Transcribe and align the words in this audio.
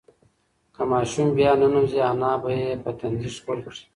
که 0.73 0.81
ماشوم 0.91 1.29
بیا 1.37 1.51
ننوځي، 1.59 1.99
انا 2.11 2.31
به 2.41 2.49
یې 2.59 2.69
په 2.83 2.89
تندي 2.99 3.29
ښکل 3.35 3.59
کړي. 3.65 3.83